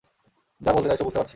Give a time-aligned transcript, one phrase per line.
[0.61, 1.29] যা বলতে চাইছো, বুঝতে পারছি।